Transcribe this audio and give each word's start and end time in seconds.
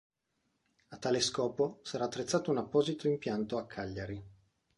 A 0.89 0.97
tale 0.97 1.19
scopo 1.19 1.77
sarà 1.83 2.05
attrezzato 2.05 2.49
un 2.49 2.57
apposito 2.57 3.07
impianto 3.07 3.59
a 3.59 3.67
Cagliari. 3.67 4.25